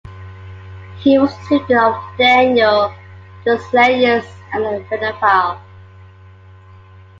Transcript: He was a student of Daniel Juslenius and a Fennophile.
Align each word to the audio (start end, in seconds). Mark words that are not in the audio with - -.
He 0.97 1.19
was 1.19 1.31
a 1.31 1.43
student 1.43 1.79
of 1.79 2.17
Daniel 2.17 2.91
Juslenius 3.45 4.25
and 4.51 4.65
a 4.65 4.83
Fennophile. 4.89 5.61